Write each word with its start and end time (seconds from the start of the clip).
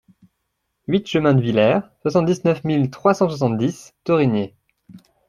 huit 0.87 1.05
chemin 1.05 1.35
de 1.35 1.41
Vilert, 1.43 1.87
soixante-dix-neuf 2.01 2.63
mille 2.63 2.89
trois 2.89 3.13
cent 3.13 3.29
soixante-dix 3.29 3.93
Thorigné 4.03 4.55